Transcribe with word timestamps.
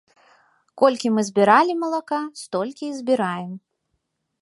Колькі 0.81 1.11
мы 1.17 1.21
збіралі 1.29 1.77
малака, 1.83 2.21
столькі 2.43 2.85
і 2.91 2.93
збіраем. 3.01 3.51